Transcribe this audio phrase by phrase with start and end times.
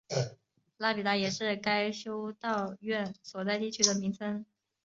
[0.77, 4.43] 拉比达也是该修道院所在地区的名称。